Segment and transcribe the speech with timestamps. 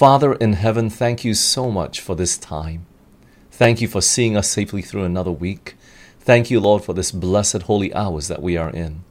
[0.00, 2.86] Father in heaven, thank you so much for this time.
[3.50, 5.76] Thank you for seeing us safely through another week.
[6.20, 9.04] Thank you, Lord, for this blessed holy hours that we are in.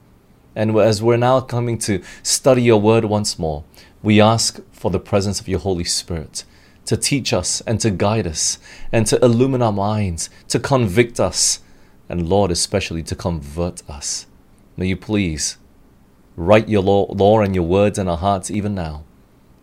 [0.56, 3.62] And as we're now coming to study your word once more,
[4.02, 6.42] we ask for the presence of your Holy Spirit
[6.86, 8.58] to teach us and to guide us
[8.90, 11.60] and to illumine our minds, to convict us,
[12.08, 14.26] and Lord, especially to convert us.
[14.76, 15.56] May you please
[16.34, 19.04] write your law, law and your words in our hearts even now.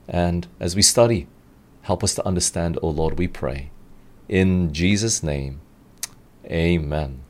[0.08, 1.28] And as we study,
[1.82, 3.72] help us to understand, O Lord, we pray.
[4.30, 5.62] In Jesus' name,
[6.46, 7.22] amen.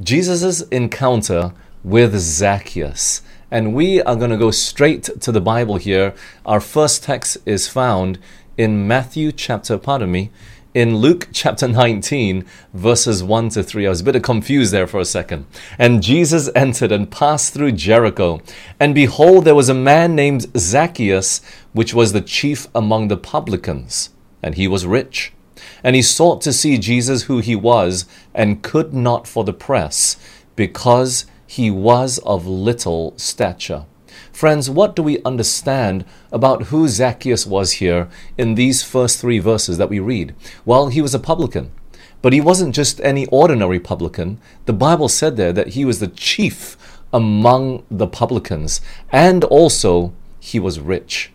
[0.00, 1.52] Jesus' encounter
[1.82, 3.22] with Zacchaeus.
[3.50, 6.14] And we are going to go straight to the Bible here.
[6.44, 8.18] Our first text is found
[8.56, 10.30] in Matthew chapter, pardon me,
[10.74, 13.86] in Luke chapter 19, verses 1 to 3.
[13.86, 15.46] I was a bit confused there for a second.
[15.78, 18.40] And Jesus entered and passed through Jericho.
[18.78, 21.40] And behold, there was a man named Zacchaeus,
[21.72, 24.10] which was the chief among the publicans,
[24.42, 25.32] and he was rich.
[25.82, 30.16] And he sought to see Jesus who he was, and could not for the press,
[30.54, 33.86] because he was of little stature.
[34.32, 39.78] Friends, what do we understand about who Zacchaeus was here in these first three verses
[39.78, 40.34] that we read?
[40.64, 41.72] Well, he was a publican.
[42.20, 44.40] But he wasn't just any ordinary publican.
[44.66, 46.76] The Bible said there that he was the chief
[47.12, 51.30] among the publicans, and also he was rich.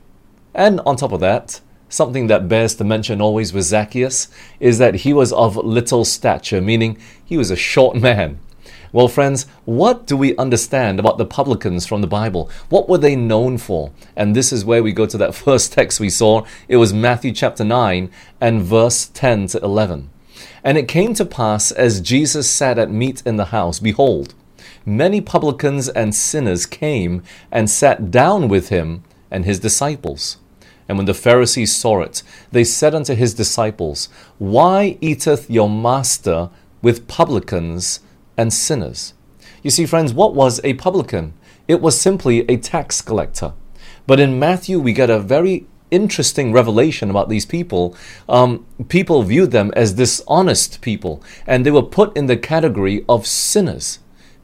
[0.53, 4.27] And on top of that, something that bears to mention always with Zacchaeus
[4.59, 8.39] is that he was of little stature, meaning he was a short man.
[8.93, 12.51] Well, friends, what do we understand about the publicans from the Bible?
[12.69, 13.91] What were they known for?
[14.15, 16.45] And this is where we go to that first text we saw.
[16.67, 20.11] It was Matthew chapter 9 and verse 10 to 11.
[20.63, 24.35] And it came to pass as Jesus sat at meat in the house, behold,
[24.85, 30.37] many publicans and sinners came and sat down with him and his disciples.
[30.87, 34.07] And when the Pharisees saw it, they said unto his disciples,
[34.37, 36.51] Why eateth your master
[36.83, 37.99] with publicans
[38.37, 39.13] and sinners.
[39.61, 41.33] You see, friends, what was a publican?
[41.67, 43.53] It was simply a tax collector.
[44.05, 47.95] But in Matthew, we get a very interesting revelation about these people.
[48.27, 53.27] Um, people viewed them as dishonest people, and they were put in the category of
[53.27, 53.99] sinners.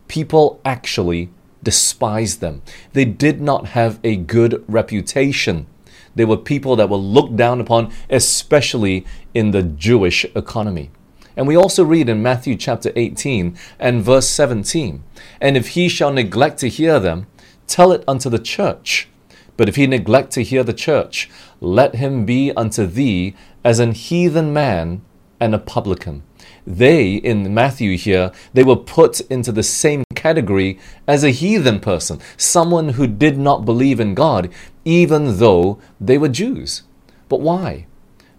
[0.08, 1.30] People actually
[1.62, 2.62] despised them.
[2.94, 5.68] They did not have a good reputation.
[6.16, 10.92] They were people that were looked down upon, especially in the Jewish economy.
[11.40, 15.02] And we also read in Matthew chapter 18 and verse 17
[15.40, 17.28] And if he shall neglect to hear them,
[17.66, 19.08] tell it unto the church.
[19.56, 21.30] But if he neglect to hear the church,
[21.62, 25.02] let him be unto thee as an heathen man
[25.40, 26.24] and a publican.
[26.68, 30.78] They, in Matthew here, they were put into the same category
[31.08, 34.52] as a heathen person, someone who did not believe in God,
[34.84, 36.84] even though they were Jews.
[37.30, 37.86] But why?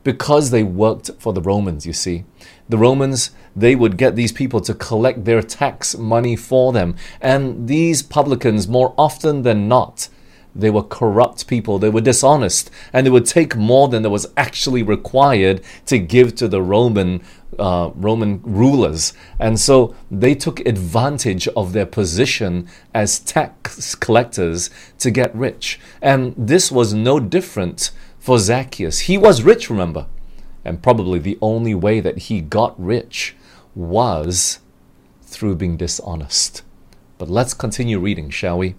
[0.02, 2.24] Because they worked for the Romans, you see
[2.70, 6.94] the Romans, they would get these people to collect their tax money for them.
[7.20, 10.08] And these publicans, more often than not,
[10.54, 14.26] they were corrupt people, they were dishonest, and they would take more than there was
[14.36, 17.22] actually required to give to the Roman
[17.58, 19.12] uh, Roman rulers.
[19.38, 25.78] And so they took advantage of their position as tax collectors to get rich.
[26.00, 27.90] And this was no different
[28.20, 29.00] for Zacchaeus.
[29.00, 30.06] He was rich, remember
[30.64, 33.34] and probably the only way that he got rich
[33.74, 34.60] was
[35.22, 36.62] through being dishonest.
[37.18, 38.74] But let's continue reading, shall we?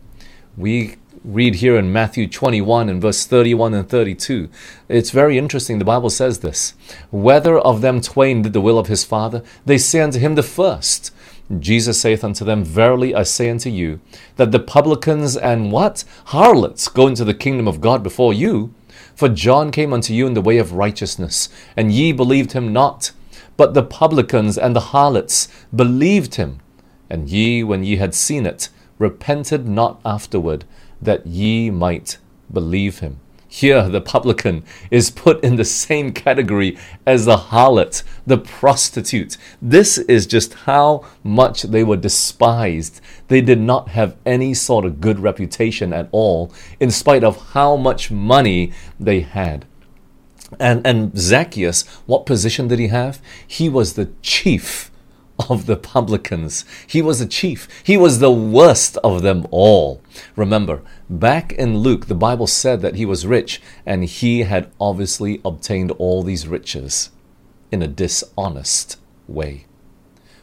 [0.57, 4.49] We read here in Matthew 21 and verse 31 and 32.
[4.89, 5.79] It's very interesting.
[5.79, 6.73] The Bible says this
[7.09, 10.43] Whether of them twain did the will of his Father, they say unto him the
[10.43, 11.13] first.
[11.59, 13.99] Jesus saith unto them, Verily I say unto you,
[14.37, 16.05] that the publicans and what?
[16.27, 18.73] Harlots go into the kingdom of God before you.
[19.21, 23.11] For John came unto you in the way of righteousness, and ye believed him not.
[23.55, 26.59] But the publicans and the harlots believed him.
[27.07, 30.65] And ye, when ye had seen it, repented not afterward,
[30.99, 32.17] that ye might
[32.51, 33.19] believe him.
[33.53, 39.35] Here, the publican is put in the same category as the harlot, the prostitute.
[39.61, 43.01] This is just how much they were despised.
[43.27, 47.75] They did not have any sort of good reputation at all, in spite of how
[47.75, 49.65] much money they had.
[50.57, 53.21] And, and Zacchaeus, what position did he have?
[53.45, 54.90] He was the chief
[55.49, 56.65] of the publicans.
[56.87, 57.67] He was a chief.
[57.83, 60.01] He was the worst of them all.
[60.35, 65.41] Remember, back in Luke, the Bible said that he was rich and he had obviously
[65.43, 67.09] obtained all these riches
[67.71, 68.97] in a dishonest
[69.27, 69.65] way.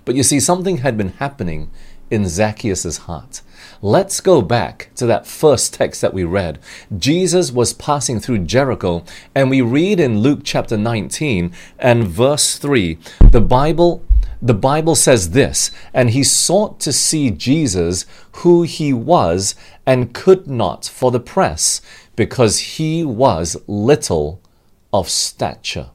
[0.05, 1.71] But you see, something had been happening
[2.11, 3.43] in Zacchaeus' heart.
[3.83, 6.59] Let's go back to that first text that we read.
[6.97, 9.05] Jesus was passing through Jericho,
[9.35, 12.99] and we read in Luke chapter 19 and verse 3,
[13.31, 14.03] the Bible
[14.41, 18.07] the Bible says this, and he sought to see Jesus,
[18.37, 19.55] who he was,
[19.85, 21.81] and could not for the press,
[22.15, 24.41] because he was little
[24.93, 25.91] of stature.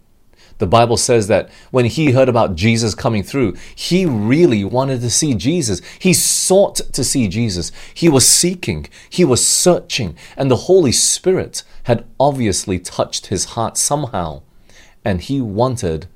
[0.57, 5.10] The Bible says that when he heard about Jesus coming through, he really wanted to
[5.10, 5.81] see Jesus.
[6.00, 7.72] He sought to see Jesus.
[7.94, 13.78] He was seeking, he was searching, and the Holy Spirit had obviously touched his heart
[13.78, 14.42] somehow,
[15.04, 16.07] and he wanted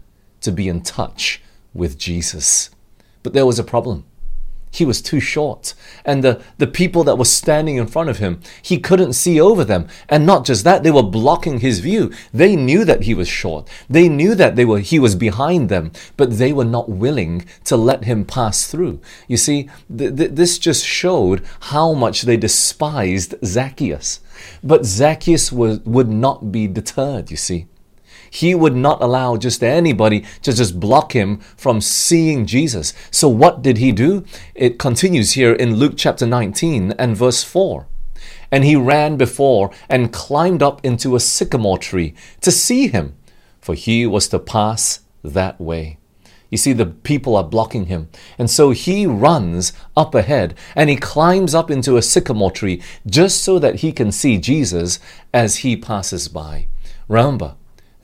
[0.42, 1.42] to be in touch
[1.78, 2.70] with Jesus.
[3.24, 4.04] But there was a problem.
[4.70, 5.74] He was too short.
[6.04, 9.64] And the, the people that were standing in front of him, he couldn't see over
[9.64, 9.88] them.
[10.10, 12.12] And not just that, they were blocking his view.
[12.34, 13.68] They knew that he was short.
[13.90, 17.78] They knew that they were, he was behind them, but they were not willing to
[17.78, 19.00] let him pass through.
[19.28, 24.20] You see, th- th- this just showed how much they despised Zacchaeus.
[24.62, 27.68] But Zacchaeus was, would not be deterred, you see.
[28.30, 32.94] He would not allow just anybody to just block him from seeing Jesus.
[33.12, 34.26] So what did he do?
[34.56, 37.88] It continues here in Luke chapter 19 and verse 4.
[38.52, 43.16] And he ran before and climbed up into a sycamore tree to see him,
[43.60, 45.98] for he was to pass that way.
[46.50, 48.10] You see, the people are blocking him.
[48.38, 53.44] And so he runs up ahead and he climbs up into a sycamore tree just
[53.44, 55.00] so that he can see Jesus
[55.34, 56.68] as he passes by.
[57.10, 57.56] Remember,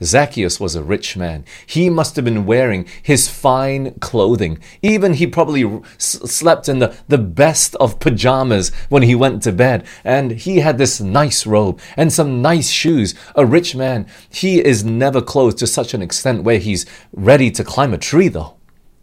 [0.04, 1.44] Zacchaeus was a rich man.
[1.66, 4.58] He must have been wearing his fine clothing.
[4.82, 9.86] Even he probably slept in the, the best of pajamas when he went to bed.
[10.04, 13.14] And he had this nice robe and some nice shoes.
[13.34, 17.64] A rich man, he is never clothed to such an extent where he's ready to
[17.64, 18.56] climb a tree, though.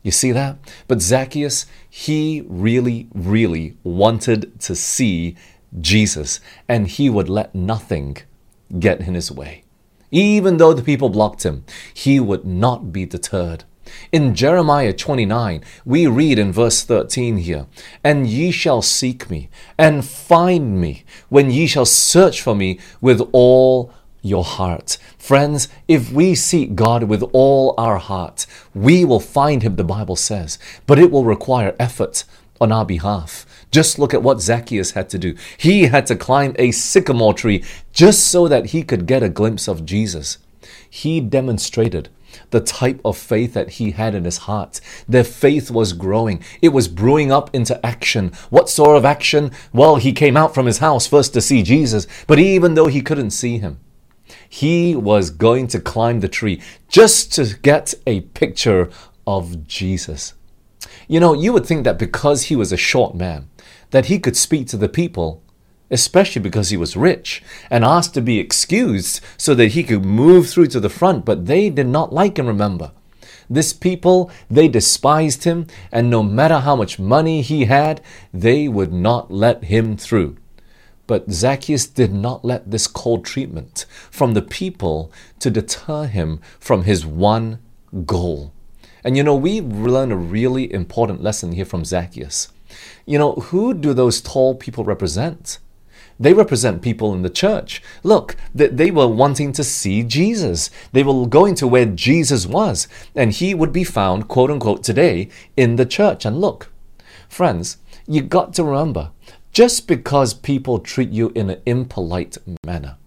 [0.03, 0.57] You see that?
[0.87, 5.35] But Zacchaeus, he really, really wanted to see
[5.79, 8.17] Jesus, and he would let nothing
[8.79, 9.63] get in his way.
[10.11, 11.63] Even though the people blocked him,
[11.93, 13.63] he would not be deterred.
[14.11, 17.67] In Jeremiah 29, we read in verse 13 here,
[18.03, 23.21] And ye shall seek me, and find me, when ye shall search for me with
[23.31, 24.97] all your heart.
[25.17, 30.15] Friends, if we seek God with all our heart, we will find Him, the Bible
[30.15, 32.23] says, but it will require effort
[32.61, 33.45] on our behalf.
[33.71, 35.35] Just look at what Zacchaeus had to do.
[35.57, 39.67] He had to climb a sycamore tree just so that he could get a glimpse
[39.67, 40.37] of Jesus.
[40.89, 42.09] He demonstrated
[42.51, 44.79] the type of faith that he had in his heart.
[45.07, 46.43] Their faith was growing.
[46.61, 48.31] It was brewing up into action.
[48.49, 49.51] What sort of action?
[49.73, 53.01] Well, he came out from his house first to see Jesus, but even though he
[53.01, 53.79] couldn't see him,
[54.47, 58.89] he was going to climb the tree just to get a picture
[59.25, 60.33] of Jesus.
[61.07, 63.49] You know, you would think that because he was a short man,
[63.91, 65.43] that he could speak to the people,
[65.89, 70.49] especially because he was rich, and asked to be excused so that he could move
[70.49, 72.91] through to the front, but they did not like him, remember.
[73.49, 77.99] This people, they despised him, and no matter how much money he had,
[78.33, 80.37] they would not let him through.
[81.05, 86.83] But Zacchaeus did not let this cold treatment from the people to deter him from
[86.83, 87.59] his one
[88.05, 88.53] goal.
[89.03, 92.49] And you know, we learn a really important lesson here from Zacchaeus.
[93.05, 95.59] You know, who do those tall people represent?
[96.19, 97.81] They represent people in the church.
[98.03, 100.69] Look, they were wanting to see Jesus.
[100.91, 105.29] They were going to where Jesus was, and he would be found, quote unquote, today
[105.57, 106.23] in the church.
[106.23, 106.71] And look,
[107.27, 107.77] friends,
[108.07, 109.11] you got to remember
[109.51, 112.97] just because people treat you in an impolite manner,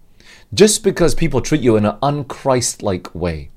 [0.53, 3.49] just because people treat you in an unchristlike way,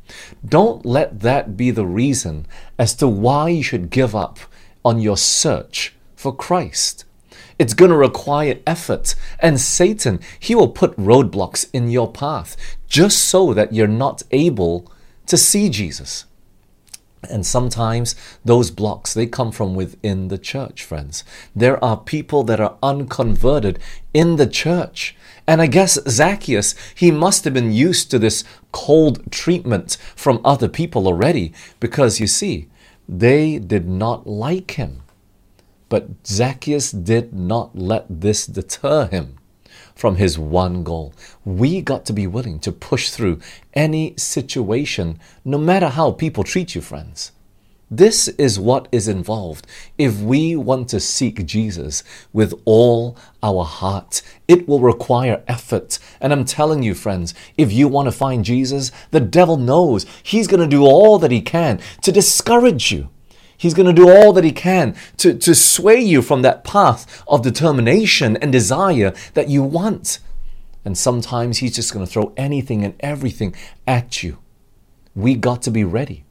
[0.47, 2.47] don't let that be the reason
[2.79, 4.39] as to why you should give up
[4.85, 7.05] on your search for Christ.
[7.59, 9.15] It's going to require effort.
[9.41, 14.91] And Satan, he will put roadblocks in your path just so that you're not able
[15.27, 16.25] to see Jesus.
[17.29, 21.25] And sometimes those blocks, they come from within the church, friends.
[21.55, 23.81] There are people that are unconverted
[24.15, 25.17] in the church.
[25.49, 30.69] And I guess Zacchaeus, he must have been used to this cold treatment from other
[30.69, 32.69] people already because you see,
[33.09, 35.01] they did not like him.
[35.89, 39.39] But Zacchaeus did not let this deter him
[39.95, 41.15] from his one goal.
[41.47, 43.41] We got to be willing to push through
[43.73, 47.33] any situation, no matter how people treat you, friends.
[47.91, 49.67] This is what is involved
[49.97, 52.05] if we want to seek Jesus
[52.35, 54.21] with all our heart.
[54.47, 55.99] It will require effort.
[56.21, 60.47] And I'm telling you, friends, if you want to find Jesus, the devil knows he's
[60.47, 63.09] going to do all that he can to discourage you.
[63.57, 67.25] He's going to do all that he can to, to sway you from that path
[67.27, 70.19] of determination and desire that you want.
[70.85, 73.55] And sometimes he's just going to throw anything and everything
[73.87, 74.39] at you.
[75.15, 76.25] We got to be ready.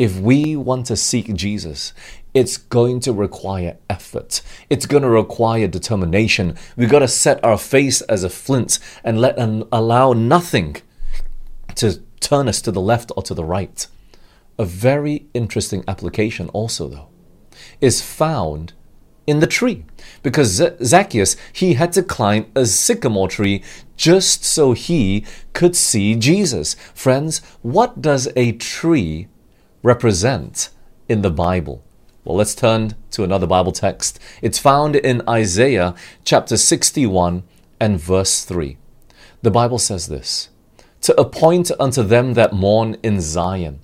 [0.00, 1.92] If we want to seek Jesus,
[2.32, 4.40] it's going to require effort.
[4.70, 6.56] It's going to require determination.
[6.74, 10.78] We've got to set our face as a flint and let and allow nothing
[11.74, 13.86] to turn us to the left or to the right.
[14.58, 17.08] A very interesting application, also, though,
[17.82, 18.72] is found
[19.26, 19.84] in the tree
[20.22, 23.62] because Zacchaeus he had to climb a sycamore tree
[23.98, 26.74] just so he could see Jesus.
[26.94, 29.28] Friends, what does a tree
[29.82, 30.70] represent
[31.08, 31.82] in the Bible?
[32.24, 34.18] Well, let's turn to another Bible text.
[34.42, 35.94] It's found in Isaiah
[36.24, 37.42] chapter 61
[37.80, 38.76] and verse 3.
[39.42, 40.50] The Bible says this
[41.02, 43.80] To appoint unto them that mourn in Zion,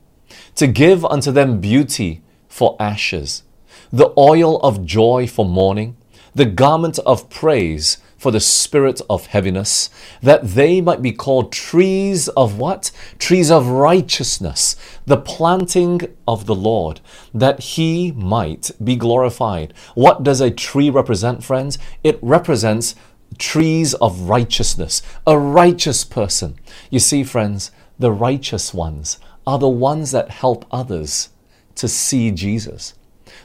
[0.54, 3.42] to give unto them beauty for ashes,
[3.90, 5.96] the oil of joy for mourning,
[6.34, 9.90] the garment of praise for the spirit of heaviness,
[10.22, 12.90] that they might be called trees of what?
[13.18, 17.00] Trees of righteousness, the planting of the Lord,
[17.34, 19.74] that he might be glorified.
[19.94, 21.78] What does a tree represent, friends?
[22.02, 22.94] It represents
[23.38, 26.56] trees of righteousness, a righteous person.
[26.90, 31.30] You see, friends, the righteous ones are the ones that help others
[31.76, 32.94] to see Jesus.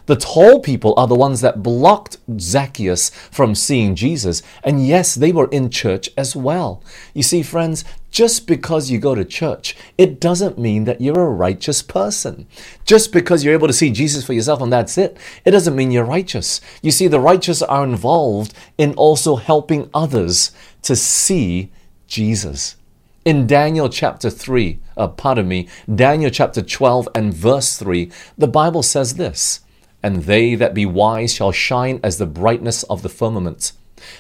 [0.06, 4.42] The tall people are the ones that blocked Zacchaeus from seeing Jesus.
[4.64, 6.84] And yes, they were in church as well.
[7.14, 11.30] You see, friends, just because you go to church, it doesn't mean that you're a
[11.30, 12.46] righteous person.
[12.86, 15.92] Just because you're able to see Jesus for yourself and that's it, it doesn't mean
[15.92, 16.60] you're righteous.
[16.82, 20.52] You see, the righteous are involved in also helping others
[20.84, 21.72] to see
[22.08, 22.76] Jesus.
[23.24, 28.84] In Daniel chapter 3, uh, pardon me, Daniel chapter 12 and verse 3, the Bible
[28.84, 29.62] says this
[30.04, 33.74] and they that be wise shall shine as the brightness of the firmament,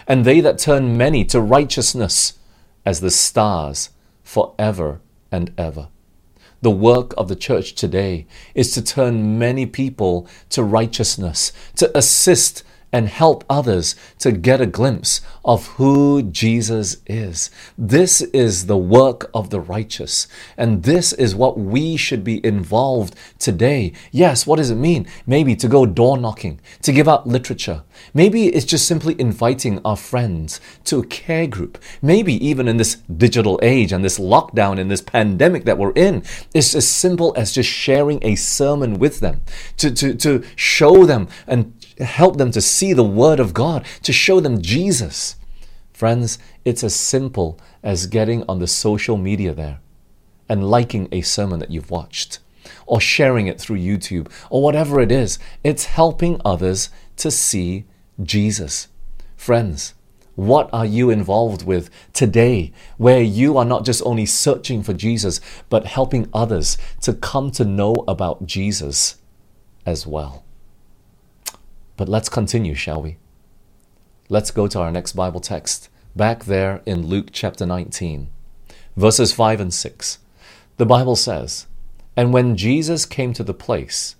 [0.07, 2.37] and they that turn many to righteousness
[2.85, 3.89] as the stars
[4.23, 5.87] for ever and ever.
[6.61, 12.63] The work of the church today is to turn many people to righteousness, to assist
[12.91, 17.49] and help others to get a glimpse of who Jesus is.
[17.77, 23.15] This is the work of the righteous, and this is what we should be involved
[23.39, 23.93] today.
[24.11, 25.07] Yes, what does it mean?
[25.25, 27.83] Maybe to go door knocking, to give out literature.
[28.13, 31.81] Maybe it's just simply inviting our friends to a care group.
[32.01, 36.23] Maybe even in this digital age and this lockdown and this pandemic that we're in,
[36.53, 39.41] it's as simple as just sharing a sermon with them,
[39.77, 44.13] to, to, to show them and help them to see the Word of God, to
[44.13, 45.35] show them Jesus.
[45.93, 49.79] Friends, it's as simple as getting on the social media there
[50.49, 52.39] and liking a sermon that you've watched
[52.85, 55.39] or sharing it through YouTube or whatever it is.
[55.63, 57.85] It's helping others to see
[58.21, 58.87] Jesus.
[59.35, 59.93] Friends,
[60.35, 65.39] what are you involved with today where you are not just only searching for Jesus,
[65.69, 69.17] but helping others to come to know about Jesus
[69.85, 70.43] as well?
[72.01, 73.17] But let's continue, shall we?
[74.27, 78.27] Let's go to our next Bible text, back there in Luke chapter 19,
[78.97, 80.17] verses 5 and 6.
[80.77, 81.67] The Bible says,
[82.17, 84.15] And when Jesus came to the place,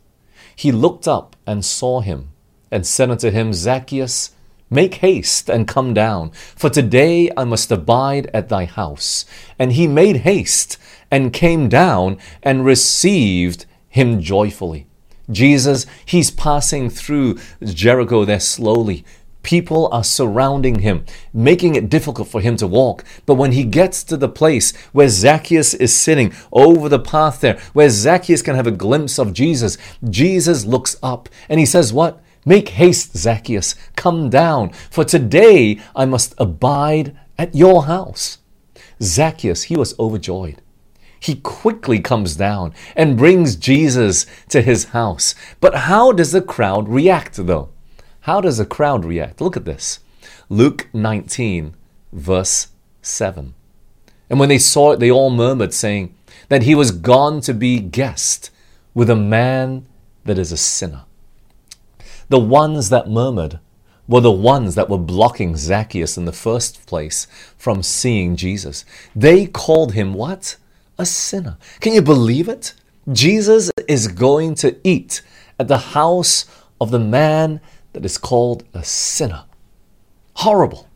[0.56, 2.30] he looked up and saw him,
[2.70, 4.36] and said unto him, Zacchaeus,
[4.70, 9.26] Make haste and come down, for today I must abide at thy house.
[9.58, 10.78] And he made haste
[11.10, 14.86] and came down and received him joyfully.
[15.30, 19.06] Jesus, he's passing through Jericho there slowly.
[19.44, 23.04] People are surrounding him, making it difficult for him to walk.
[23.26, 27.60] But when he gets to the place where Zacchaeus is sitting over the path there,
[27.74, 32.22] where Zacchaeus can have a glimpse of Jesus, Jesus looks up and he says, What?
[32.46, 38.40] Make haste, Zacchaeus, come down, for today I must abide at your house.
[39.02, 40.62] Zacchaeus, he was overjoyed
[41.22, 45.36] he quickly comes down and brings Jesus to his house.
[45.60, 47.70] But how does the crowd react, though?
[48.22, 49.40] How does the crowd react?
[49.40, 50.00] Look at this
[50.50, 51.76] Luke 19,
[52.12, 52.70] verse
[53.04, 53.54] 7.
[54.32, 56.16] And when they saw it, they all murmured, saying
[56.50, 58.50] that he was gone to be guest
[58.96, 59.86] with a man
[60.26, 61.04] that is a sinner.
[62.30, 63.60] The ones that murmured
[64.08, 68.86] were the ones that were blocking Zacchaeus in the first place from seeing Jesus.
[69.16, 70.58] They called him what?
[71.02, 71.58] A sinner.
[71.80, 72.74] Can you believe it?
[73.12, 75.22] Jesus is going to eat
[75.60, 76.46] at the house
[76.80, 77.60] of the man
[77.94, 79.46] that is called a sinner.
[80.36, 80.88] Horrible.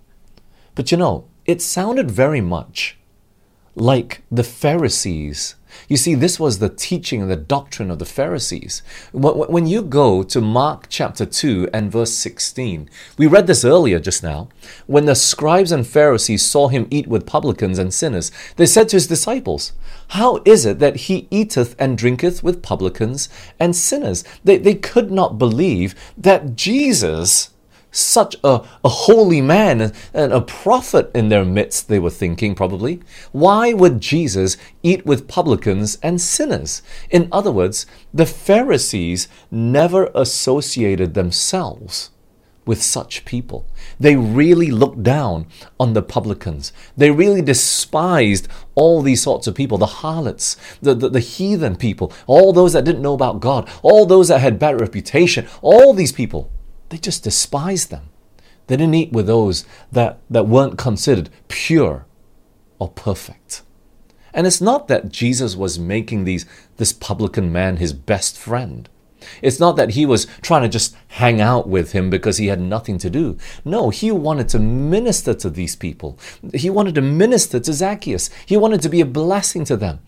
[0.76, 2.98] But you know, it sounded very much
[3.76, 5.56] like the Pharisees.
[5.88, 8.82] You see, this was the teaching and the doctrine of the Pharisees.
[9.12, 14.24] When you go to Mark chapter 2 and verse 16, we read this earlier just
[14.24, 14.50] now.
[14.88, 18.96] When the scribes and Pharisees saw him eat with publicans and sinners, they said to
[18.98, 19.74] his disciples,
[20.10, 23.30] How is it that he eateth and drinketh with publicans
[23.60, 24.24] and sinners?
[24.44, 27.52] They, they could not believe that Jesus
[27.96, 33.02] such a, a holy man and a prophet in their midst, they were thinking probably.
[33.32, 36.82] Why would Jesus eat with publicans and sinners?
[37.10, 42.12] In other words, the Pharisees never associated themselves
[42.66, 43.68] with such people.
[44.00, 45.46] They really looked down
[45.80, 46.74] on the publicans.
[46.98, 52.12] They really despised all these sorts of people the harlots, the, the, the, heathen people,
[52.28, 56.12] all those that didn't know about God, all those that had bad reputation, all these
[56.12, 56.52] people.
[56.90, 58.10] They just despised them.
[58.68, 62.06] They didn't eat with those that, that weren't considered pure
[62.80, 63.62] or perfect.
[64.34, 66.46] And it's not that Jesus was making these,
[66.78, 68.90] this publican man his best friend.
[69.42, 72.60] It's not that he was trying to just hang out with him because he had
[72.60, 73.38] nothing to do.
[73.64, 76.20] No, he wanted to minister to these people.
[76.54, 78.30] He wanted to minister to Zacchaeus.
[78.46, 80.00] He wanted to be a blessing to them.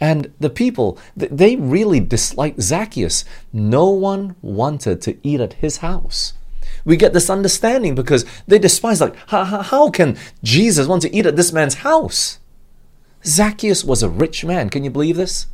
[0.00, 3.24] And the people, they really disliked Zacchaeus.
[3.52, 6.34] No one wanted to eat at his house.
[6.84, 11.36] We get this understanding because they despise, like, how, can Jesus want to eat at
[11.36, 12.38] this man's house?
[13.24, 14.70] Zacchaeus was a rich man.
[14.70, 15.46] Can you believe this?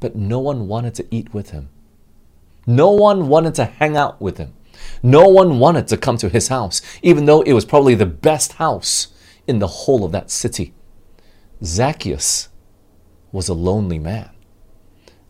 [0.00, 1.68] But no one wanted to eat with him.
[2.66, 4.54] No one wanted to hang out with him.
[5.02, 8.54] No one wanted to come to his house, even though it was probably the best
[8.54, 9.08] house
[9.46, 10.72] in the whole of that city.
[11.62, 12.48] Zacchaeus
[13.34, 14.30] was a lonely man.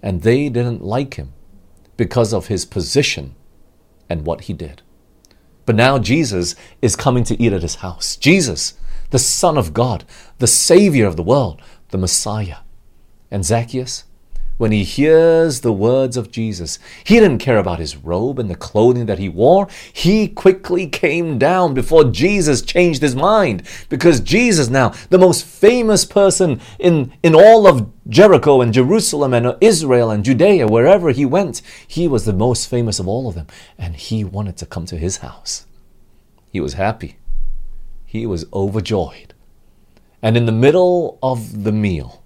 [0.02, 1.32] And they didn't like him
[1.96, 3.34] because of his position
[4.10, 4.82] and what he did.
[5.64, 8.16] But now Jesus is coming to eat at his house.
[8.16, 8.74] Jesus,
[9.08, 10.04] the Son of God,
[10.38, 12.58] the Savior of the world, the Messiah.
[13.30, 14.04] And Zacchaeus,
[14.56, 16.78] when he hears the words of Jesus.
[17.02, 19.68] He didn't care about his robe and the clothing that he wore.
[19.92, 26.04] He quickly came down before Jesus changed his mind because Jesus now, the most famous
[26.04, 31.62] person in, in all of Jericho and Jerusalem and Israel and Judea, wherever he went,
[31.86, 33.46] he was the most famous of all of them.
[33.78, 35.66] And he wanted to come to his house.
[36.50, 37.16] He was happy.
[38.04, 39.34] He was overjoyed.
[40.22, 42.23] And in the middle of the meal,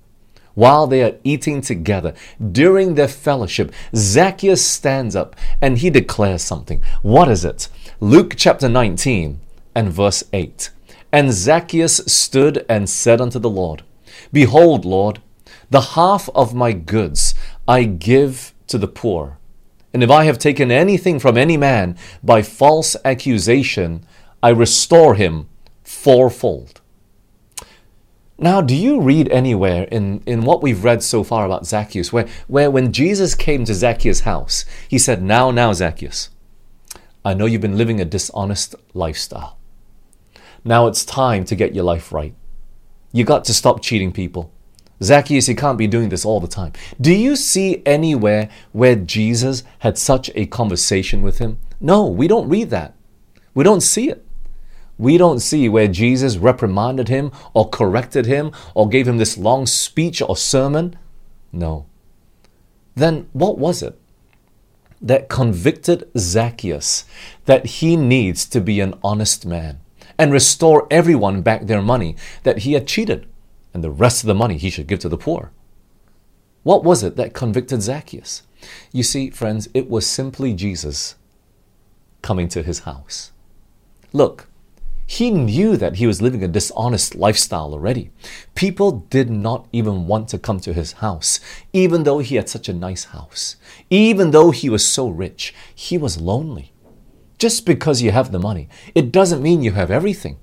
[0.59, 2.13] while they are eating together
[2.51, 6.83] during their fellowship, Zacchaeus stands up and he declares something.
[7.03, 7.69] What is it?
[8.01, 9.39] Luke chapter 19
[9.77, 10.71] and verse 8.
[11.13, 13.85] And Zacchaeus stood and said unto the Lord,
[14.33, 15.23] Behold, Lord,
[15.71, 17.37] the half of my goods
[17.69, 19.39] I give to the poor.
[19.95, 24.05] And if I have taken anything from any man by false accusation,
[24.43, 25.49] I restore him
[25.85, 26.81] fourfold.
[28.41, 32.29] Now, do you read anywhere in, in what we've read so far about Zacchaeus where,
[32.47, 36.31] where when Jesus came to Zacchaeus' house, he said, Now, now, Zacchaeus,
[37.25, 39.59] I know you've been living a dishonest lifestyle.
[40.65, 42.35] Now it's time to get your life right.
[43.13, 44.53] You got to stop cheating people.
[45.03, 46.73] Zacchaeus, you can't be doing this all the time.
[47.01, 51.59] Do you see anywhere where Jesus had such a conversation with him?
[51.81, 52.95] No, we don't read that.
[53.55, 54.25] We don't see it.
[54.99, 59.65] We don't see where Jesus reprimanded him or corrected him or gave him this long
[59.65, 60.99] speech or sermon.
[61.53, 61.87] No.
[62.97, 63.99] Then what was it
[65.01, 67.05] that convicted Zacchaeus
[67.47, 69.79] that he needs to be an honest man
[70.19, 73.29] and restore everyone back their money that he had cheated
[73.73, 75.53] and the rest of the money he should give to the poor?
[76.65, 78.43] What was it that convicted Zacchaeus?
[78.93, 81.15] You see, friends, it was simply Jesus
[82.21, 83.31] coming to his house.
[84.13, 84.48] Look,
[85.11, 88.11] he knew that he was living a dishonest lifestyle already.
[88.55, 91.41] People did not even want to come to his house,
[91.73, 93.57] even though he had such a nice house.
[93.89, 96.73] Even though he was so rich, he was lonely.
[97.39, 100.37] Just because you have the money, it doesn't mean you have everything.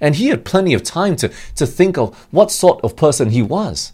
[0.00, 3.42] And he had plenty of time to, to think of what sort of person he
[3.42, 3.92] was.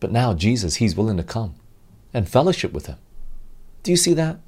[0.00, 1.54] But now, Jesus, he's willing to come
[2.12, 2.98] and fellowship with him.
[3.84, 4.40] Do you see that?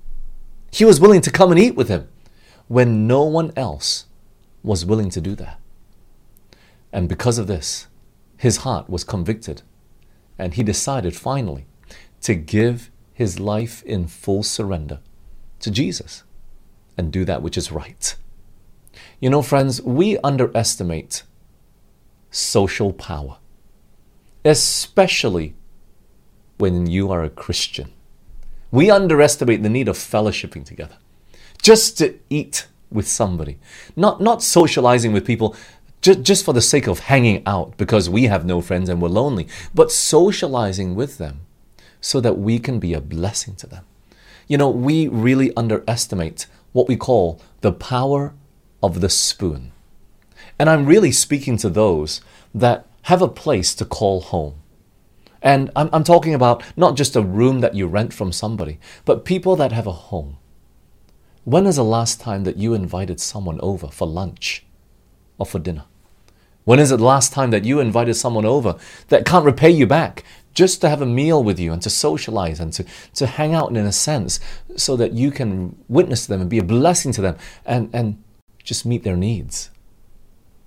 [0.72, 2.08] He was willing to come and eat with him
[2.66, 4.06] when no one else
[4.66, 5.61] was willing to do that.
[6.92, 7.87] And because of this,
[8.37, 9.62] his heart was convicted,
[10.38, 11.66] and he decided finally
[12.22, 14.98] to give his life in full surrender
[15.61, 16.24] to Jesus
[16.98, 18.16] and do that which is right.
[19.20, 21.22] You know, friends, we underestimate
[22.31, 23.38] social power,
[24.44, 25.55] especially
[26.59, 27.92] when you are a Christian.
[28.72, 30.96] We underestimate the need of fellowshipping together.
[31.62, 33.59] Just to eat with somebody,
[33.94, 35.54] not, not socializing with people
[36.02, 39.09] just, just for the sake of hanging out because we have no friends and we're
[39.09, 41.40] lonely, but socializing with them
[42.00, 43.85] so that we can be a blessing to them.
[44.48, 48.35] You know, we really underestimate what we call the power
[48.82, 49.72] of the spoon.
[50.59, 52.20] And I'm really speaking to those
[52.54, 54.54] that have a place to call home.
[55.42, 59.24] And I'm, I'm talking about not just a room that you rent from somebody, but
[59.24, 60.38] people that have a home.
[61.46, 64.64] When is the last time that you invited someone over for lunch
[65.38, 65.85] or for dinner?
[66.64, 68.74] When is it the last time that you invited someone over
[69.11, 72.59] that can't repay you back just to have a meal with you and to socialize
[72.59, 74.40] and to, to hang out in a sense
[74.74, 78.20] so that you can witness to them and be a blessing to them and, and
[78.64, 79.70] just meet their needs?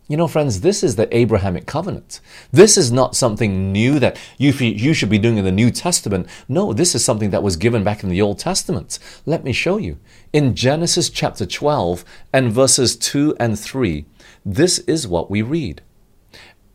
[0.10, 2.20] You know, friends, this is the Abrahamic covenant.
[2.52, 6.28] This is not something new that you, you should be doing in the New Testament.
[6.48, 8.98] No, this is something that was given back in the Old Testament.
[9.28, 10.00] Let me show you.
[10.34, 14.04] In Genesis chapter 12 and verses 2 and 3,
[14.44, 15.84] this is what we read.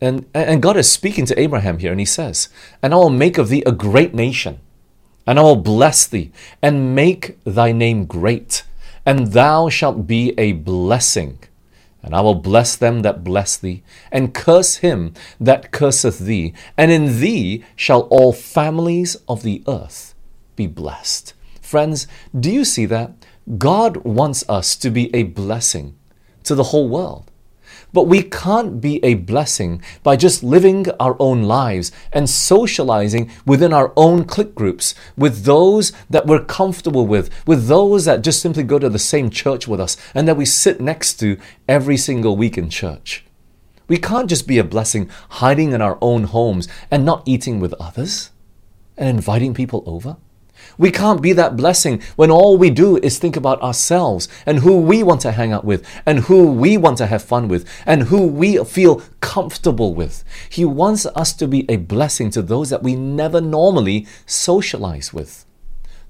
[0.00, 2.48] And, and God is speaking to Abraham here, and he says,
[2.84, 4.60] And I will make of thee a great nation,
[5.26, 6.30] and I will bless thee,
[6.62, 8.62] and make thy name great,
[9.04, 11.40] and thou shalt be a blessing.
[12.04, 16.90] And I will bless them that bless thee, and curse him that curseth thee, and
[16.90, 20.14] in thee shall all families of the earth
[20.54, 21.32] be blessed.
[21.62, 22.06] Friends,
[22.38, 23.12] do you see that?
[23.56, 25.96] God wants us to be a blessing
[26.42, 27.30] to the whole world.
[27.94, 33.72] But we can't be a blessing by just living our own lives and socializing within
[33.72, 38.64] our own clique groups with those that we're comfortable with, with those that just simply
[38.64, 42.36] go to the same church with us and that we sit next to every single
[42.36, 43.24] week in church.
[43.86, 47.74] We can't just be a blessing hiding in our own homes and not eating with
[47.74, 48.32] others
[48.96, 50.16] and inviting people over.
[50.76, 54.80] We can't be that blessing when all we do is think about ourselves and who
[54.80, 58.04] we want to hang out with and who we want to have fun with and
[58.04, 60.24] who we feel comfortable with.
[60.48, 65.44] He wants us to be a blessing to those that we never normally socialize with,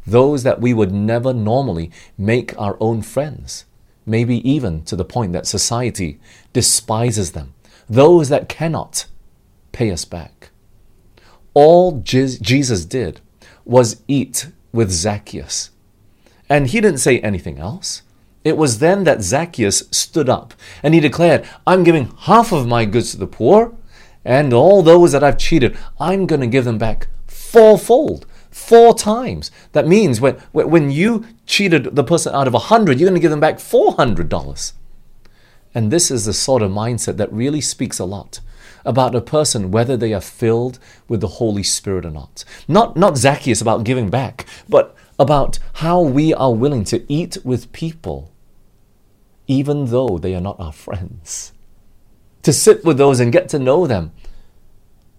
[0.07, 3.67] those that we would never normally make our own friends,
[4.07, 6.19] maybe even to the point that society
[6.53, 7.55] despises them,
[7.89, 9.07] those that cannot
[9.73, 10.51] pay us back.
[11.53, 13.21] All Jesus did
[13.65, 15.71] was eat with Zacchaeus.
[16.49, 18.03] And he didn't say anything else.
[18.45, 22.85] It was then that Zacchaeus stood up and he declared, I'm giving half of my
[22.85, 23.75] goods to the poor,
[24.25, 29.51] and all those that I've cheated, I'm going to give them back fourfold, four times.
[29.73, 33.23] That means when, when you cheated the person out of a hundred, you're going to
[33.23, 34.73] give them back $400.
[35.75, 38.41] And this is the sort of mindset that really speaks a lot
[38.85, 42.45] about a person whether they are filled with the Holy Spirit or not.
[42.69, 47.73] Not, not Zacchaeus about giving back, but about how we are willing to eat with
[47.73, 48.31] people
[49.47, 51.53] even though they are not our friends.
[52.43, 54.13] To sit with those and get to know them,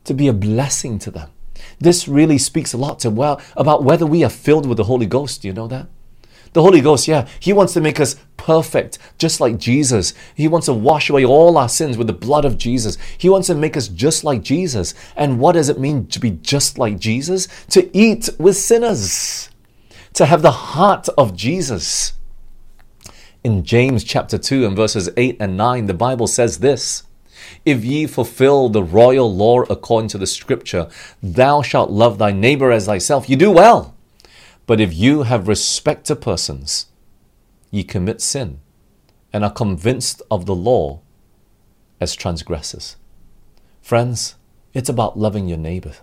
[0.04, 1.32] to be a blessing to them.
[1.80, 5.06] This really speaks a lot to well about whether we are filled with the Holy
[5.06, 5.42] Ghost.
[5.42, 5.88] Do you know that?
[6.56, 10.14] The Holy Ghost, yeah, He wants to make us perfect, just like Jesus.
[10.36, 12.98] He wants to wash away all our sins with the blood of Jesus.
[13.18, 14.94] He wants to make us just like Jesus.
[15.18, 17.50] And what does it mean to be just like Jesus?
[17.72, 19.50] To eat with sinners,
[20.14, 22.14] to have the heart of Jesus.
[23.44, 27.04] In James chapter 2 and verses 8 and 9, the Bible says this.
[27.66, 30.88] If ye fulfill the royal law according to the scripture,
[31.22, 33.95] thou shalt love thy neighbor as thyself, you do well.
[34.68, 36.88] But if you have respect to persons,
[37.72, 38.60] ye commit sin
[39.32, 41.02] and are convinced of the law
[42.00, 42.96] as transgressors.
[43.82, 44.36] Friends,
[44.74, 45.94] it's about loving your neighbor.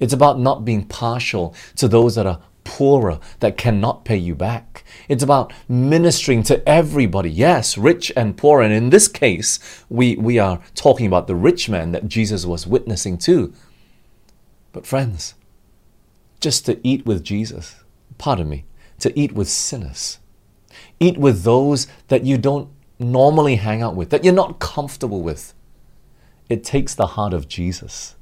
[0.00, 4.84] It's about not being partial to those that are poorer, that cannot pay you back.
[5.08, 8.60] It's about ministering to everybody, yes, rich and poor.
[8.60, 12.66] And in this case, we, we are talking about the rich man that Jesus was
[12.66, 13.54] witnessing to.
[14.72, 15.34] But, friends,
[16.40, 17.82] just to eat with Jesus.
[18.16, 18.64] Pardon me,
[19.00, 20.18] to eat with sinners.
[21.00, 25.54] Eat with those that you don't normally hang out with, that you're not comfortable with.
[26.48, 28.16] It takes the heart of Jesus.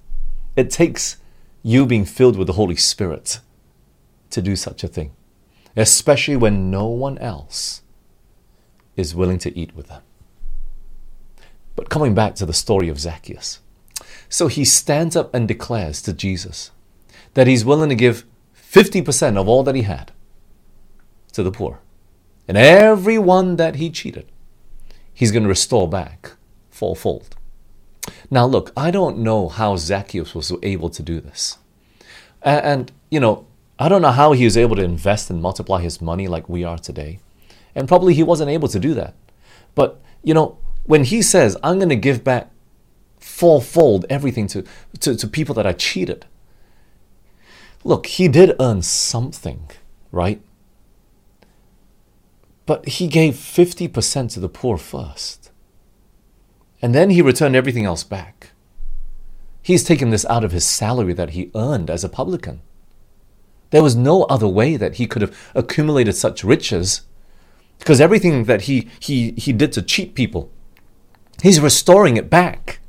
[0.57, 1.17] It takes
[1.63, 3.41] you being filled with the Holy Spirit
[4.31, 5.15] to do such a thing,
[5.77, 7.83] especially when no one else
[8.97, 10.03] is willing to eat with them.
[11.75, 13.61] But coming back to the story of Zacchaeus.
[14.29, 16.71] So he stands up and declares to Jesus,
[17.37, 18.25] that he's willing to give
[18.57, 20.11] 50% of all that he had
[21.33, 21.81] to the poor.
[22.49, 24.27] And every one that he cheated,
[25.13, 26.33] he's going to restore back
[26.71, 27.37] fourfold.
[28.31, 31.59] Now, look, I don't know how Zacchaeus was able to do this.
[32.41, 33.47] And, and, you know,
[33.79, 36.65] I don't know how he was able to invest and multiply his money like we
[36.65, 37.19] are today.
[37.75, 39.13] And probably he wasn't able to do that.
[39.75, 42.51] But, you know, when he says, I'm going to give back
[43.21, 44.65] fourfold everything to,
[45.01, 46.25] to, to people that I cheated,
[47.87, 49.71] look, he did earn something,
[50.11, 50.43] right?
[52.67, 55.51] But he gave 50% to the poor first.
[56.83, 58.51] And then he returned everything else back.
[59.63, 62.61] He's taken this out of his salary that he earned as a publican.
[63.71, 67.03] There was no other way that he could have accumulated such riches
[67.79, 70.51] because everything that he, he, he did to cheat people,
[71.43, 72.81] he's restoring it back.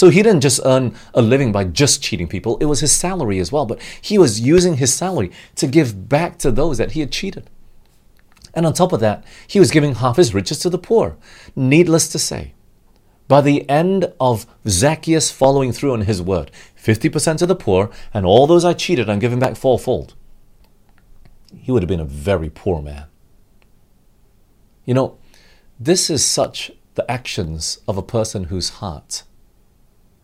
[0.00, 3.38] So he didn't just earn a living by just cheating people, it was his salary
[3.38, 3.66] as well.
[3.66, 7.50] But he was using his salary to give back to those that he had cheated.
[8.54, 11.18] And on top of that, he was giving half his riches to the poor.
[11.54, 12.54] Needless to say,
[13.28, 16.50] by the end of Zacchaeus following through on his word,
[16.82, 20.14] 50% to the poor, and all those I cheated, I'm giving back fourfold,
[21.54, 23.04] he would have been a very poor man.
[24.86, 25.18] You know,
[25.78, 29.24] this is such the actions of a person whose heart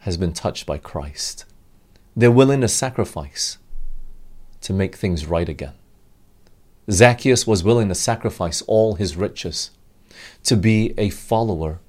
[0.06, 1.44] has been touched by Christ.
[2.16, 3.58] They're willing to sacrifice
[4.62, 5.74] to make things right again.
[6.90, 9.72] Zacchaeus was willing to sacrifice all his riches
[10.44, 11.80] to be a follower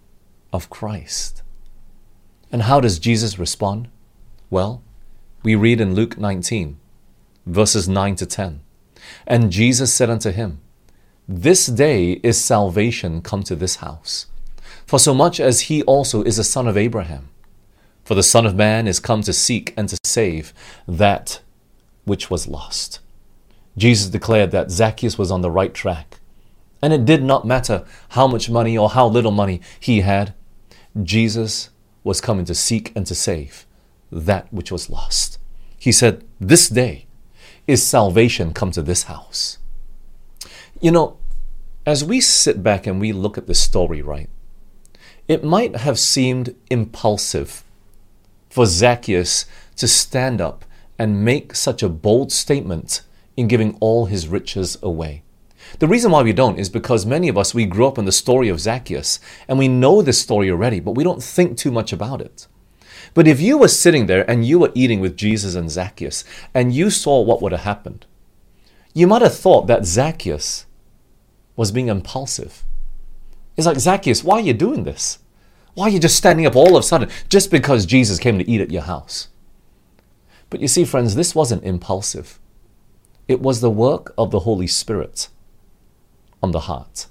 [0.52, 1.44] of Christ.
[2.52, 3.88] And how does Jesus respond?
[4.50, 4.82] Well,
[5.44, 6.78] we read in Luke 19,
[7.46, 8.62] verses 9 to 10.
[9.26, 10.60] And Jesus said unto him,
[11.30, 14.28] this day is salvation come to this house,
[14.86, 17.28] for so much as he also is a son of Abraham.
[18.08, 20.54] For the Son of Man is come to seek and to save
[20.88, 21.42] that
[22.06, 23.02] which was lost.
[23.76, 26.22] Jesus declared that Zacchaeus was on the right track.
[26.82, 30.34] And it did not matter how much money or how little money he had,
[31.04, 31.70] Jesus
[32.06, 33.66] was coming to seek and to save
[34.10, 35.38] that which was lost.
[35.78, 37.08] He said, This day
[37.68, 39.58] is salvation come to this house.
[40.80, 41.18] You know,
[41.86, 44.30] as we sit back and we look at this story, right,
[45.28, 47.66] it might have seemed impulsive
[48.58, 50.66] for Zacchaeus to stand up
[50.98, 53.04] and make such a bold statement
[53.36, 55.22] in giving all his riches away.
[55.78, 58.12] The reason why we don't is because many of us, we grew up in the
[58.12, 61.94] story of Zacchaeus and we know this story already, but we don't think too much
[61.94, 62.48] about it.
[63.14, 66.74] But if you were sitting there and you were eating with Jesus and Zacchaeus and
[66.74, 68.08] you saw what would have happened,
[68.92, 70.66] you might have thought that Zacchaeus
[71.56, 72.64] was being impulsive.
[73.56, 75.20] It's like, Zacchaeus, why are you doing this?
[75.78, 78.50] Why are you just standing up all of a sudden just because Jesus came to
[78.50, 79.28] eat at your house?
[80.50, 82.40] But you see, friends, this wasn't impulsive.
[83.28, 85.30] It was the work of the Holy Spirit
[86.42, 87.06] on the heart.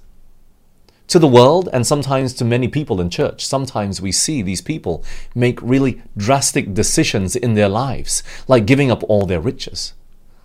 [1.07, 5.01] To the world, and sometimes to many people in church, sometimes we see these people
[5.33, 9.93] make really drastic decisions in their lives, like giving up all their riches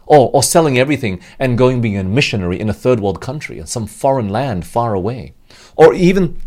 [0.06, 3.66] or, or selling everything and going being a missionary in a third world country in
[3.66, 5.34] some foreign land far away,
[5.74, 6.40] or even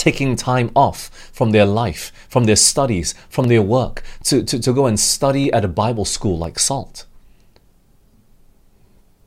[0.00, 4.72] taking time off from their life, from their studies, from their work to, to, to
[4.72, 7.04] go and study at a Bible school like SALT.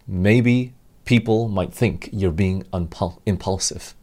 [0.07, 0.73] Maybe
[1.05, 3.93] people might think you're being unpul- impulsive.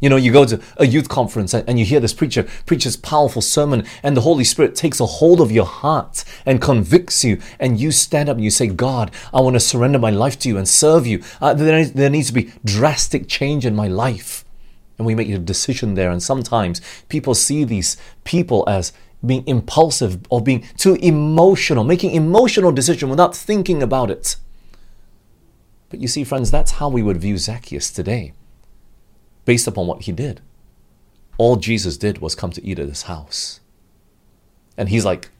[0.00, 2.96] You know, you go to a youth conference and you hear this preacher preach this
[2.96, 7.40] powerful sermon, and the Holy Spirit takes a hold of your heart and convicts you,
[7.60, 10.48] and you stand up and you say, God, I want to surrender my life to
[10.48, 11.22] you and serve you.
[11.40, 14.43] Uh, there, there needs to be drastic change in my life.
[14.98, 16.10] And we make a decision there.
[16.10, 18.92] And sometimes people see these people as
[19.24, 24.36] being impulsive or being too emotional, making emotional decision without thinking about it.
[25.88, 28.32] But you see, friends, that's how we would view Zacchaeus today
[29.44, 30.40] based upon what he did.
[31.38, 33.60] All Jesus did was come to eat at his house.
[34.76, 35.30] And he's like,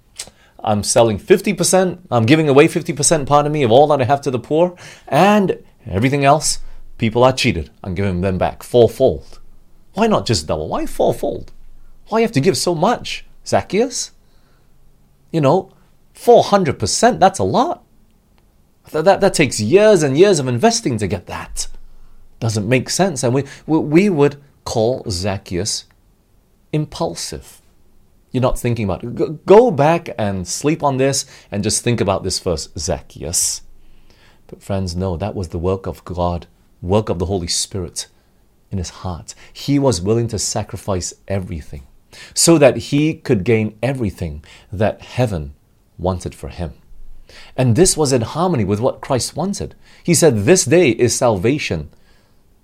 [0.63, 4.31] I'm selling 50%, I'm giving away 50%, pardon me, of all that I have to
[4.31, 6.61] the poor, and everything else,
[6.97, 7.71] people are cheated.
[7.83, 9.41] I'm giving them back fourfold.
[9.95, 10.69] Why not just double?
[10.69, 11.53] Why fourfold?
[12.09, 14.13] Why you have to give so much, Zacchaeus?
[15.33, 15.73] You know,
[16.15, 17.83] 400%, that's a lot.
[18.91, 21.69] That, that, that takes years and years of investing to get that
[22.45, 23.23] doesn't make sense.
[23.23, 25.87] And we, we would call Zacchaeus
[26.73, 27.63] impulsive.
[28.33, 29.47] You're not thinking about it.
[29.47, 33.63] Go back and sleep on this and just think about this first, Zacchaeus.
[34.49, 36.47] But friends, no, that was the work of God,
[36.83, 38.09] work of the Holy Spirit
[38.75, 39.35] in his heart.
[39.53, 41.87] He was willing to sacrifice everything
[42.35, 45.55] so that he could gain everything that heaven
[45.97, 46.73] wanted for him.
[47.57, 49.77] And this was in harmony with what Christ wanted.
[50.03, 51.91] He said, This day is salvation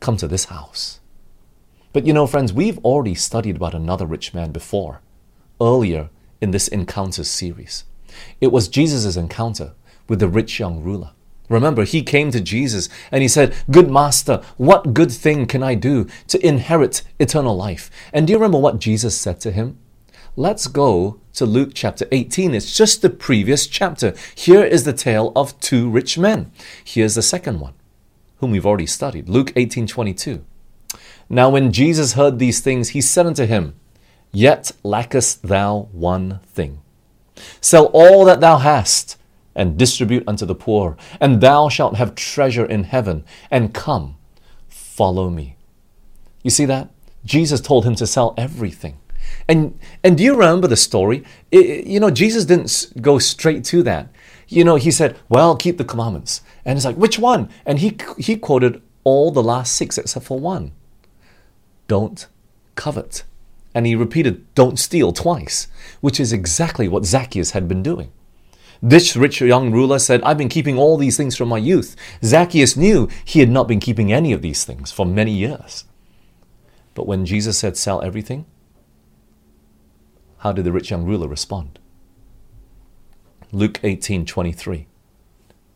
[0.01, 0.99] come to this house.
[1.93, 5.01] But you know, friends, we've already studied about another rich man before,
[5.61, 7.85] earlier in this encounter series.
[8.41, 9.75] It was Jesus' encounter
[10.09, 11.13] with the rich young ruler.
[11.51, 15.75] Remember, he came to Jesus and he said, Good master, what good thing can I
[15.75, 17.91] do to inherit eternal life?
[18.13, 19.77] And do you remember what Jesus said to him?
[20.37, 22.55] Let's go to Luke chapter 18.
[22.55, 24.15] It's just the previous chapter.
[24.35, 26.53] Here is the tale of two rich men.
[26.85, 27.75] Here's the second one,
[28.39, 29.29] whom we've already studied.
[29.29, 30.45] Luke 18 22.
[31.29, 33.75] Now, when Jesus heard these things, he said unto him,
[34.33, 36.81] Yet lackest thou one thing.
[37.61, 39.17] Sell all that thou hast
[39.55, 44.17] and distribute unto the poor, and thou shalt have treasure in heaven, and come,
[44.69, 45.57] follow me.
[46.43, 46.91] You see that?
[47.25, 48.99] Jesus told him to sell everything.
[49.49, 51.25] And and do you remember the story?
[51.51, 54.09] It, you know, Jesus didn't go straight to that.
[54.49, 57.97] You know, he said, "Well, keep the commandments." And it's like, "Which one?" And he
[58.19, 60.73] he quoted all the last six except for one.
[61.89, 62.27] Don't
[62.75, 63.25] covet.
[63.75, 65.69] And he repeated, "Don't steal" twice,
[66.01, 68.11] which is exactly what Zacchaeus had been doing.
[68.83, 71.97] This rich young ruler said, I've been keeping all these things from my youth.
[72.25, 75.85] Zacchaeus knew he had not been keeping any of these things for many years.
[76.95, 78.47] But when Jesus said, Sell everything,
[80.39, 81.79] how did the rich young ruler respond?
[83.53, 84.87] Luke 18 23.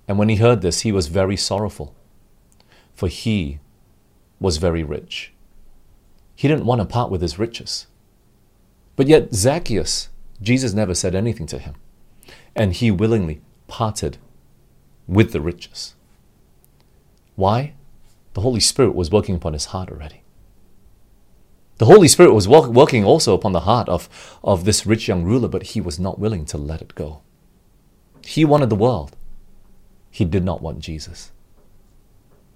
[0.08, 1.94] And when he heard this, he was very sorrowful,
[2.94, 3.58] for he
[4.38, 5.32] was very rich.
[6.34, 7.86] He didn't want to part with his riches.
[8.96, 10.08] But yet, Zacchaeus,
[10.40, 11.74] Jesus never said anything to him
[12.54, 14.18] and he willingly parted
[15.06, 15.94] with the riches.
[17.36, 17.74] Why?
[18.34, 20.22] The Holy Spirit was working upon his heart already.
[21.78, 25.48] The Holy Spirit was working also upon the heart of, of this rich young ruler,
[25.48, 27.20] but he was not willing to let it go.
[28.24, 29.16] He wanted the world.
[30.10, 31.32] He did not want Jesus.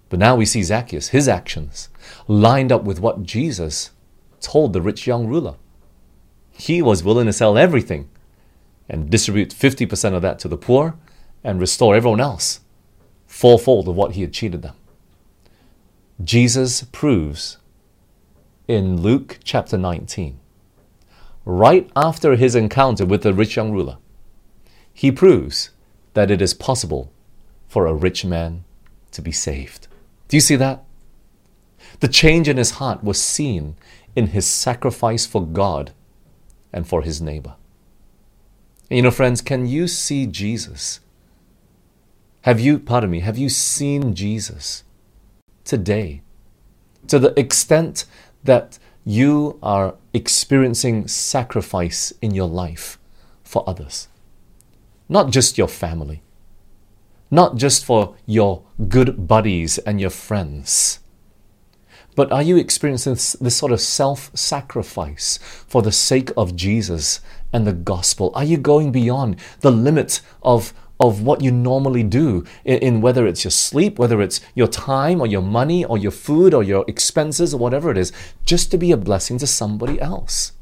[0.09, 1.89] But now we see Zacchaeus, his actions
[2.29, 3.91] lined up with what Jesus
[4.41, 5.57] told the rich young ruler.
[6.53, 8.09] He was willing to sell everything
[8.89, 10.97] and distribute 50% of that to the poor
[11.45, 12.61] and restore everyone else
[13.27, 14.75] fourfold of what he had cheated them.
[16.25, 17.59] Jesus proves
[18.67, 20.41] in Luke chapter 19,
[21.45, 23.99] right after his encounter with the rich young ruler,
[24.93, 25.71] he proves
[26.15, 27.13] that it is possible
[27.69, 28.65] for a rich man
[29.13, 29.87] to be saved.
[30.27, 30.83] Do you see that?
[32.01, 33.77] The change in his heart was seen
[34.17, 35.93] in his sacrifice for God
[36.73, 37.55] and for his neighbor.
[38.91, 41.01] You know, friends, can you see Jesus?
[42.43, 44.83] Have you, pardon me, have you seen Jesus
[45.65, 46.23] today
[47.07, 48.07] to the extent
[48.45, 52.99] that you are experiencing sacrifice in your life
[53.45, 54.09] for others?
[55.07, 56.23] Not just your family,
[57.31, 61.01] not just for your good buddies and your friends,
[62.19, 67.21] but are you experiencing this, this sort of self sacrifice for the sake of Jesus
[67.53, 68.33] and the gospel?
[68.35, 73.25] Are you going beyond the limit of, of what you normally do in, in, whether
[73.25, 76.85] it's your sleep, whether it's your time or your money or your food or your
[76.89, 78.11] expenses or whatever it is,
[78.45, 80.55] just to be a blessing to somebody else?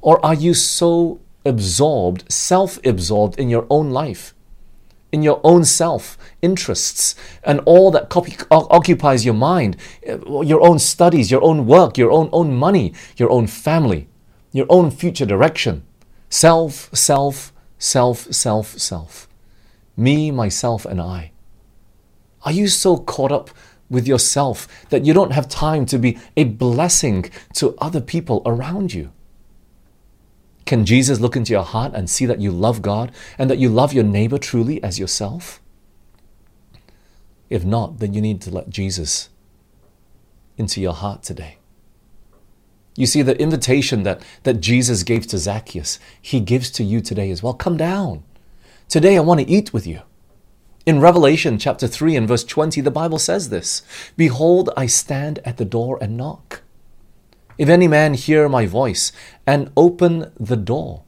[0.00, 4.32] Or are you so absorbed, self absorbed in your own life?
[5.12, 9.76] In your own self interests and all that copy, occupies your mind,
[10.08, 14.08] uh, your own studies, your own work, your own, own money, your own family,
[14.50, 15.84] your own future direction.
[16.30, 19.28] Self, self, self, self, self.
[19.96, 21.32] Me, myself, and I.
[22.44, 23.50] Are you so caught up
[23.90, 28.94] with yourself that you don't have time to be a blessing to other people around
[28.94, 29.12] you?
[30.72, 33.68] Can Jesus look into your heart and see that you love God and that you
[33.68, 35.60] love your neighbor truly as yourself?
[37.50, 39.28] If not, then you need to let Jesus
[40.56, 41.58] into your heart today.
[42.96, 47.30] You see, the invitation that, that Jesus gave to Zacchaeus, he gives to you today
[47.30, 47.52] as well.
[47.52, 48.22] Come down.
[48.88, 50.00] Today I want to eat with you.
[50.86, 53.82] In Revelation chapter 3 and verse 20, the Bible says this
[54.16, 56.61] Behold, I stand at the door and knock.
[57.58, 59.12] If any man hear my voice
[59.46, 61.04] and open the door,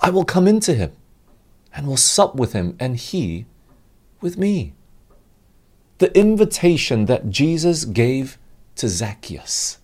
[0.00, 0.92] I will come into him
[1.74, 3.46] and will sup with him, and he
[4.20, 4.72] with me.
[5.98, 8.38] The invitation that Jesus gave
[8.76, 9.78] to Zacchaeus,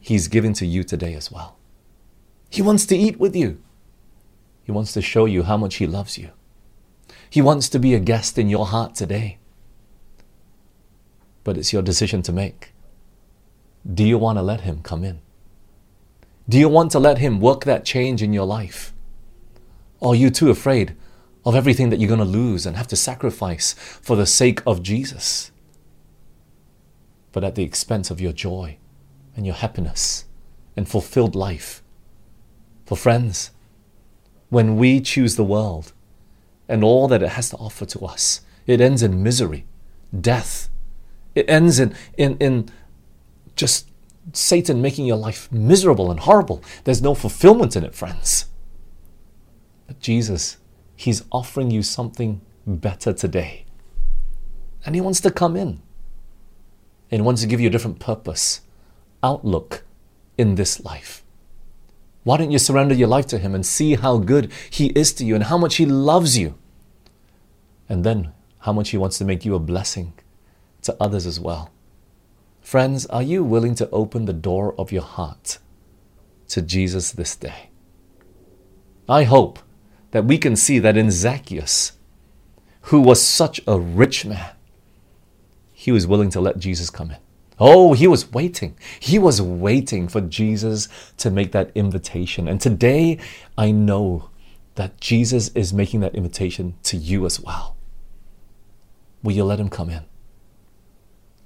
[0.00, 1.56] he's given to you today as well.
[2.48, 3.60] He wants to eat with you.
[4.64, 6.30] He wants to show you how much he loves you.
[7.28, 9.38] He wants to be a guest in your heart today.
[11.44, 12.72] But it's your decision to make.
[13.84, 15.20] Do you want to let Him come in?
[16.48, 18.92] Do you want to let Him work that change in your life?
[20.02, 20.96] Are you too afraid
[21.44, 24.82] of everything that you're going to lose and have to sacrifice for the sake of
[24.82, 25.50] Jesus,
[27.32, 28.76] but at the expense of your joy
[29.36, 30.24] and your happiness
[30.76, 31.82] and fulfilled life?
[32.86, 33.50] For friends,
[34.48, 35.92] when we choose the world
[36.70, 38.42] and all that it has to offer to us.
[38.64, 39.66] It ends in misery,
[40.18, 40.70] death.
[41.34, 42.68] It ends in, in, in
[43.56, 43.88] just
[44.32, 46.62] Satan making your life miserable and horrible.
[46.84, 48.46] There's no fulfillment in it, friends.
[49.86, 50.56] But Jesus,
[50.94, 53.64] He's offering you something better today.
[54.84, 55.82] And He wants to come in.
[57.10, 58.60] And wants to give you a different purpose,
[59.22, 59.82] outlook
[60.38, 61.24] in this life.
[62.22, 65.24] Why don't you surrender your life to Him and see how good He is to
[65.24, 66.56] you and how much He loves you?
[67.88, 70.12] And then how much He wants to make you a blessing
[70.82, 71.70] to others as well.
[72.60, 75.58] Friends, are you willing to open the door of your heart
[76.48, 77.70] to Jesus this day?
[79.08, 79.58] I hope
[80.12, 81.92] that we can see that in Zacchaeus,
[82.82, 84.52] who was such a rich man,
[85.72, 87.16] he was willing to let Jesus come in.
[87.58, 88.76] Oh, he was waiting.
[88.98, 90.88] He was waiting for Jesus
[91.18, 92.48] to make that invitation.
[92.48, 93.18] And today,
[93.58, 94.30] I know
[94.76, 97.76] that Jesus is making that invitation to you as well.
[99.22, 100.04] Will you let him come in?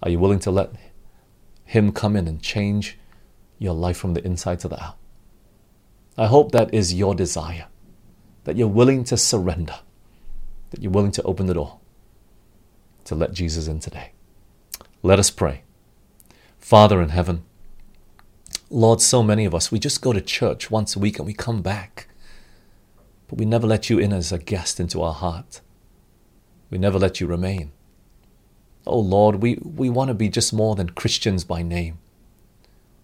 [0.03, 0.73] Are you willing to let
[1.65, 2.99] him come in and change
[3.59, 4.97] your life from the inside to the out?
[6.17, 7.67] I hope that is your desire,
[8.45, 9.81] that you're willing to surrender,
[10.71, 11.81] that you're willing to open the door
[13.05, 14.13] to let Jesus in today.
[15.03, 15.63] Let us pray.
[16.59, 17.45] Father in heaven,
[18.71, 21.35] Lord, so many of us, we just go to church once a week and we
[21.35, 22.09] come back,
[23.29, 25.61] but we never let you in as a guest into our heart.
[26.71, 27.73] We never let you remain.
[28.87, 31.99] Oh Lord, we, we want to be just more than Christians by name.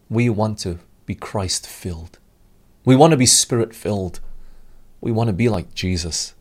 [0.09, 2.19] We want to be Christ filled.
[2.85, 4.21] We want to be spirit filled.
[5.01, 6.35] We want to be like Jesus.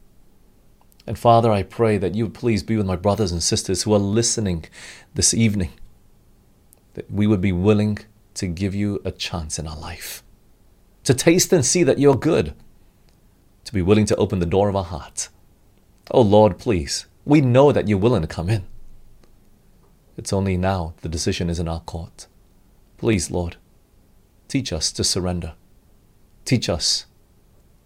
[1.07, 3.93] And Father, I pray that you would please be with my brothers and sisters who
[3.93, 4.65] are listening
[5.13, 5.71] this evening
[6.93, 7.99] that we would be willing
[8.35, 10.23] to give you a chance in our life,
[11.03, 12.53] to taste and see that you're good,
[13.63, 15.29] to be willing to open the door of our heart.
[16.11, 18.65] Oh Lord, please, we know that you're willing to come in.
[20.19, 22.27] It's only now the decision is in our court.
[22.97, 23.55] Please, Lord,
[24.49, 25.53] teach us to surrender.
[26.43, 27.05] Teach us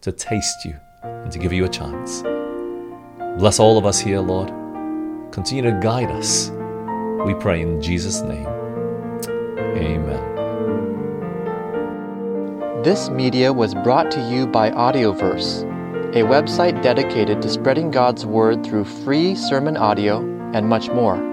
[0.02, 2.24] to taste you and to give you a chance.
[3.38, 4.48] Bless all of us here, Lord.
[5.32, 6.50] Continue to guide us.
[7.24, 8.48] We pray in Jesus' name.
[9.78, 10.24] Amen.
[12.82, 15.62] This media was brought to you by Audioverse,
[16.16, 20.18] a website dedicated to spreading God's Word through free sermon audio
[20.56, 21.33] and much more.